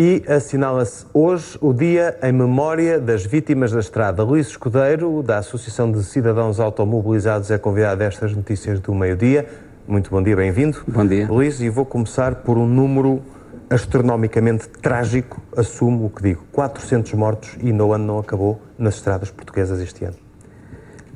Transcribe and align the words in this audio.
e 0.00 0.22
assinala-se 0.28 1.04
hoje 1.12 1.58
o 1.60 1.72
dia 1.72 2.16
em 2.22 2.30
memória 2.30 3.00
das 3.00 3.26
vítimas 3.26 3.72
da 3.72 3.80
estrada. 3.80 4.22
Luís 4.22 4.46
Escudeiro, 4.46 5.24
da 5.24 5.38
Associação 5.38 5.90
de 5.90 6.04
Cidadãos 6.04 6.60
Automobilizados, 6.60 7.50
é 7.50 7.58
convidado 7.58 8.04
a 8.04 8.06
estas 8.06 8.32
notícias 8.32 8.78
do 8.78 8.94
meio-dia. 8.94 9.48
Muito 9.88 10.08
bom 10.08 10.22
dia, 10.22 10.36
bem-vindo. 10.36 10.78
Bom 10.86 11.04
dia. 11.04 11.26
Luís, 11.26 11.60
e 11.60 11.68
vou 11.68 11.84
começar 11.84 12.36
por 12.36 12.56
um 12.56 12.64
número 12.64 13.20
astronomicamente 13.68 14.68
trágico, 14.68 15.42
assumo 15.56 16.06
o 16.06 16.10
que 16.10 16.22
digo, 16.22 16.44
400 16.52 17.14
mortos 17.14 17.56
e 17.60 17.72
no 17.72 17.92
ano 17.92 18.06
não 18.06 18.18
acabou 18.20 18.62
nas 18.78 18.94
estradas 18.94 19.32
portuguesas 19.32 19.80
este 19.80 20.04
ano. 20.04 20.16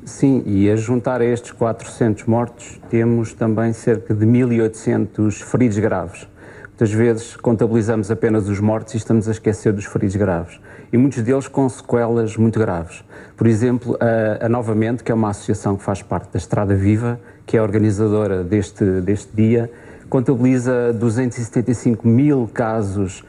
Sim, 0.03 0.43
e 0.45 0.69
a 0.69 0.75
juntar 0.75 1.21
a 1.21 1.25
estes 1.25 1.53
400 1.53 2.25
mortos, 2.25 2.81
temos 2.89 3.31
também 3.31 3.71
cerca 3.71 4.13
de 4.13 4.25
1.800 4.25 5.41
feridos 5.41 5.79
graves. 5.79 6.32
Muitas 6.73 6.91
vezes 6.91 7.35
contabilizamos 7.35 8.09
apenas 8.09 8.49
os 8.49 8.59
mortos 8.59 8.95
e 8.95 8.97
estamos 8.97 9.27
a 9.27 9.31
esquecer 9.31 9.71
dos 9.71 9.85
feridos 9.85 10.15
graves. 10.15 10.59
E 10.91 10.97
muitos 10.97 11.21
deles 11.21 11.47
com 11.47 11.69
sequelas 11.69 12.35
muito 12.35 12.59
graves. 12.59 13.03
Por 13.37 13.45
exemplo, 13.45 13.95
a, 13.99 14.47
a 14.47 14.49
Novamente, 14.49 15.03
que 15.03 15.11
é 15.11 15.15
uma 15.15 15.29
associação 15.29 15.75
que 15.77 15.83
faz 15.83 16.01
parte 16.01 16.31
da 16.33 16.37
Estrada 16.39 16.73
Viva, 16.73 17.19
que 17.45 17.57
é 17.57 17.61
organizadora 17.61 18.43
deste, 18.43 18.83
deste 19.01 19.35
dia, 19.35 19.71
contabiliza 20.09 20.91
275 20.93 22.07
mil 22.07 22.49
casos 22.51 23.23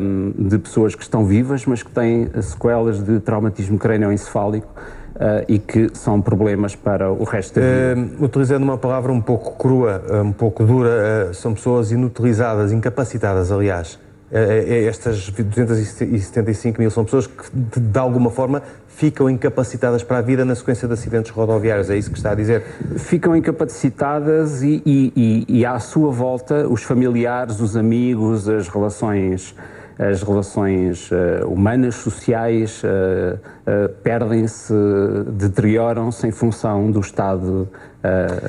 um, 0.00 0.32
de 0.36 0.58
pessoas 0.58 0.96
que 0.96 1.02
estão 1.02 1.24
vivas, 1.24 1.64
mas 1.66 1.84
que 1.84 1.90
têm 1.92 2.28
sequelas 2.42 3.00
de 3.00 3.20
traumatismo 3.20 3.78
crânioencefálico 3.78 4.74
e 5.48 5.58
que 5.58 5.90
são 5.94 6.20
problemas 6.20 6.74
para 6.74 7.10
o 7.10 7.24
resto 7.24 7.58
da 7.58 7.94
vida. 7.94 8.16
Uh, 8.20 8.24
utilizando 8.24 8.62
uma 8.62 8.78
palavra 8.78 9.12
um 9.12 9.20
pouco 9.20 9.56
crua, 9.56 10.02
eh, 10.08 10.20
um 10.20 10.32
pouco 10.32 10.64
dura, 10.64 11.32
são 11.32 11.54
pessoas 11.54 11.90
inutilizadas, 11.90 12.72
incapacitadas, 12.72 13.50
aliás. 13.50 13.98
estas 14.30 15.30
275 15.30 16.80
mil 16.80 16.90
são 16.90 17.04
pessoas 17.04 17.26
que, 17.26 17.44
de, 17.52 17.80
de 17.80 17.98
alguma 17.98 18.30
forma, 18.30 18.62
ficam 18.88 19.28
incapacitadas 19.28 20.02
para 20.02 20.18
a 20.18 20.22
vida 20.22 20.44
na 20.44 20.54
sequência 20.54 20.88
de 20.88 20.94
acidentes 20.94 21.30
rodoviários, 21.30 21.90
é 21.90 21.96
isso 21.96 22.10
que 22.10 22.16
está 22.16 22.32
a 22.32 22.34
dizer? 22.34 22.62
Ficam 22.96 23.36
incapacitadas 23.36 24.62
e, 24.62 24.82
e, 24.84 25.12
e, 25.48 25.60
e 25.60 25.66
à 25.66 25.78
sua 25.78 26.10
volta 26.10 26.66
os 26.66 26.82
familiares, 26.82 27.60
os 27.60 27.76
amigos, 27.76 28.48
as 28.48 28.68
relações 28.68 29.54
as 29.98 30.22
relações 30.22 31.10
uh, 31.10 31.46
humanas, 31.46 31.94
sociais, 31.94 32.82
uh, 32.82 33.36
uh, 33.36 33.88
perdem-se, 34.02 34.74
deterioram-se 35.26 36.26
em 36.26 36.30
função 36.30 36.90
do 36.90 37.00
estado 37.00 37.68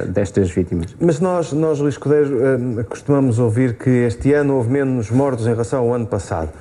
destas 0.10 0.52
vítimas. 0.52 0.96
Mas 1.02 1.20
nós, 1.20 1.52
nós 1.52 1.80
Luís 1.80 1.98
Codeiro, 1.98 2.86
costumamos 2.88 3.40
ouvir 3.40 3.76
que 3.76 3.90
este 3.90 4.32
ano 4.32 4.54
houve 4.54 4.70
menos 4.70 5.10
mortos 5.10 5.48
em 5.48 5.50
relação 5.50 5.80
ao 5.80 5.96
ano 5.96 6.06
passado. 6.06 6.52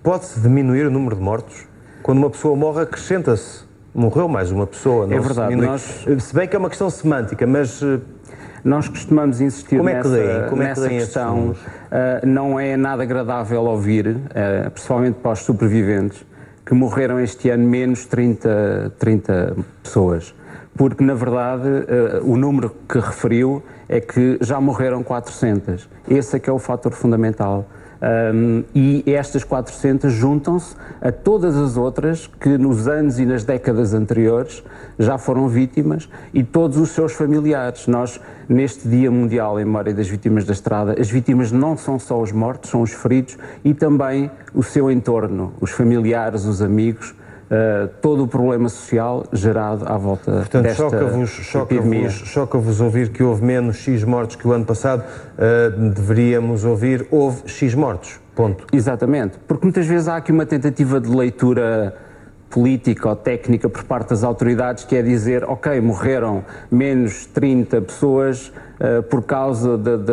Pode-se 0.00 0.38
diminuir 0.38 0.86
o 0.86 0.90
número 0.90 1.16
de 1.16 1.22
mortos? 1.22 1.66
Quando 2.00 2.18
uma 2.18 2.30
pessoa 2.30 2.54
morre, 2.54 2.82
acrescenta-se. 2.82 3.64
Morreu 3.92 4.28
mais 4.28 4.52
uma 4.52 4.68
pessoa. 4.68 5.12
é 5.12 5.18
verdade. 5.18 5.52
Se, 5.52 5.60
nós... 5.60 6.06
se 6.22 6.32
bem 6.32 6.46
que 6.46 6.54
é 6.54 6.58
uma 6.60 6.68
questão 6.68 6.88
semântica, 6.88 7.44
mas 7.44 7.82
nós 8.64 8.88
costumamos 8.88 9.40
insistir 9.40 9.76
Como 9.76 9.88
é 9.88 10.00
que 10.00 10.08
nessa, 10.08 10.46
Como 10.48 10.62
é 10.62 10.66
nessa 10.66 10.88
questão. 10.88 11.50
Uh, 11.50 12.26
não 12.26 12.58
é 12.58 12.76
nada 12.76 13.02
agradável 13.02 13.62
ouvir, 13.64 14.08
uh, 14.08 14.70
principalmente 14.70 15.16
para 15.16 15.32
os 15.32 15.40
sobreviventes, 15.40 16.24
que 16.64 16.74
morreram 16.74 17.18
este 17.20 17.50
ano 17.50 17.66
menos 17.66 18.04
30, 18.06 18.92
30 18.98 19.56
pessoas. 19.82 20.34
Porque, 20.76 21.02
na 21.02 21.14
verdade, 21.14 21.68
uh, 21.68 22.30
o 22.30 22.36
número 22.36 22.74
que 22.88 22.98
referiu 22.98 23.62
é 23.88 24.00
que 24.00 24.38
já 24.40 24.60
morreram 24.60 25.02
400. 25.02 25.88
Esse 26.08 26.36
é 26.36 26.38
que 26.38 26.50
é 26.50 26.52
o 26.52 26.58
fator 26.58 26.92
fundamental. 26.92 27.66
Um, 28.00 28.62
e 28.72 29.02
estas 29.06 29.42
400 29.42 30.12
juntam-se 30.12 30.76
a 31.00 31.10
todas 31.10 31.56
as 31.56 31.76
outras 31.76 32.28
que 32.28 32.56
nos 32.56 32.86
anos 32.86 33.18
e 33.18 33.26
nas 33.26 33.42
décadas 33.42 33.92
anteriores 33.92 34.62
já 34.98 35.18
foram 35.18 35.48
vítimas 35.48 36.08
e 36.32 36.44
todos 36.44 36.76
os 36.76 36.90
seus 36.90 37.12
familiares. 37.12 37.88
Nós, 37.88 38.20
neste 38.48 38.88
Dia 38.88 39.10
Mundial 39.10 39.58
em 39.58 39.64
Memória 39.64 39.92
das 39.92 40.08
Vítimas 40.08 40.44
da 40.44 40.52
Estrada, 40.52 40.94
as 40.98 41.10
vítimas 41.10 41.50
não 41.50 41.76
são 41.76 41.98
só 41.98 42.20
os 42.20 42.30
mortos, 42.30 42.70
são 42.70 42.82
os 42.82 42.92
feridos 42.92 43.36
e 43.64 43.74
também 43.74 44.30
o 44.54 44.62
seu 44.62 44.90
entorno, 44.90 45.52
os 45.60 45.72
familiares, 45.72 46.44
os 46.44 46.62
amigos. 46.62 47.14
Uh, 47.48 47.88
todo 48.02 48.24
o 48.24 48.28
problema 48.28 48.68
social 48.68 49.24
gerado 49.32 49.82
à 49.88 49.96
volta 49.96 50.32
Portanto, 50.32 50.64
desta 50.64 50.82
choca-vos 50.82 51.30
choca 51.30 51.74
choca 52.10 52.58
ouvir 52.58 53.08
que 53.08 53.22
houve 53.22 53.42
menos 53.42 53.78
X 53.78 54.04
mortos 54.04 54.36
que 54.36 54.46
o 54.46 54.52
ano 54.52 54.66
passado. 54.66 55.02
Uh, 55.02 55.90
deveríamos 55.90 56.64
ouvir 56.64 57.06
houve 57.10 57.48
X 57.48 57.74
mortos. 57.74 58.20
Ponto. 58.34 58.66
Exatamente. 58.70 59.38
Porque 59.48 59.64
muitas 59.64 59.86
vezes 59.86 60.08
há 60.08 60.16
aqui 60.16 60.30
uma 60.30 60.44
tentativa 60.44 61.00
de 61.00 61.08
leitura 61.08 61.96
política 62.50 63.08
ou 63.08 63.16
técnica 63.16 63.68
por 63.68 63.84
parte 63.84 64.10
das 64.10 64.24
autoridades 64.24 64.84
que 64.84 64.96
é 64.96 65.02
dizer, 65.02 65.44
ok, 65.44 65.80
morreram 65.80 66.44
menos 66.70 67.26
30 67.26 67.82
pessoas 67.82 68.48
uh, 68.48 69.02
por 69.04 69.22
causa 69.22 69.76
de, 69.76 69.96
de 69.98 70.12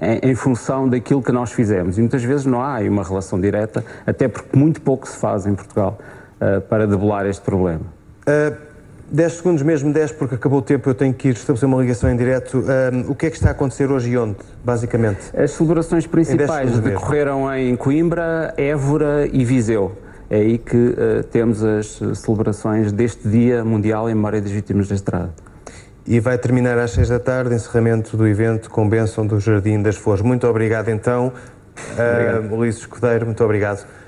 em, 0.00 0.30
em, 0.30 0.34
função 0.34 0.88
daquilo 0.88 1.22
que 1.22 1.32
nós 1.32 1.52
fizemos. 1.52 1.96
E 1.96 2.00
muitas 2.00 2.22
vezes 2.22 2.46
não 2.46 2.62
há 2.62 2.80
uma 2.80 3.02
relação 3.02 3.40
direta, 3.40 3.84
até 4.06 4.28
porque 4.28 4.56
muito 4.56 4.80
pouco 4.80 5.08
se 5.08 5.16
faz 5.16 5.46
em 5.46 5.54
Portugal. 5.54 5.98
Eh, 6.40 6.58
para 6.60 6.86
debelar 6.86 7.26
este 7.26 7.42
problema? 7.42 7.82
Uh, 8.22 8.56
10 9.12 9.32
segundos 9.32 9.62
mesmo, 9.62 9.92
10, 9.92 10.12
porque 10.12 10.36
acabou 10.36 10.60
o 10.60 10.62
tempo, 10.62 10.88
eu 10.88 10.94
tenho 10.94 11.12
que 11.12 11.28
ir 11.28 11.32
estabelecer 11.32 11.68
uma 11.68 11.82
ligação 11.82 12.10
em 12.10 12.16
direto. 12.16 12.60
Uh, 12.60 13.10
o 13.10 13.14
que 13.14 13.26
é 13.26 13.30
que 13.30 13.36
está 13.36 13.48
a 13.48 13.52
acontecer 13.52 13.90
hoje 13.90 14.10
e 14.10 14.16
onde, 14.16 14.36
basicamente? 14.64 15.36
As 15.36 15.50
celebrações 15.50 16.06
principais 16.06 16.78
em 16.78 16.80
decorreram 16.80 17.54
em 17.54 17.76
Coimbra, 17.76 18.54
Évora 18.56 19.28
e 19.30 19.44
Viseu. 19.44 19.92
É 20.30 20.36
aí 20.36 20.56
que 20.56 20.76
uh, 20.76 21.24
temos 21.30 21.62
as 21.62 22.00
celebrações 22.14 22.90
deste 22.90 23.28
Dia 23.28 23.62
Mundial 23.62 24.08
em 24.08 24.14
Memória 24.14 24.40
das 24.40 24.50
Vítimas 24.50 24.88
da 24.88 24.94
Estrada. 24.94 25.34
E 26.06 26.20
vai 26.20 26.38
terminar 26.38 26.78
às 26.78 26.92
6 26.92 27.10
da 27.10 27.18
tarde, 27.18 27.54
encerramento 27.54 28.16
do 28.16 28.26
evento 28.26 28.70
com 28.70 28.88
bênção 28.88 29.26
do 29.26 29.38
Jardim 29.38 29.82
das 29.82 29.96
Flores. 29.96 30.22
Muito 30.22 30.46
obrigado 30.46 30.88
então, 30.88 31.34
uh, 31.76 32.56
Luís 32.56 32.78
Escudeiro, 32.78 33.26
muito 33.26 33.44
obrigado. 33.44 33.84